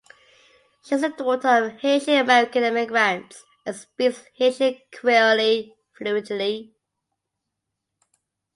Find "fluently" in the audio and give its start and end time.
5.95-6.73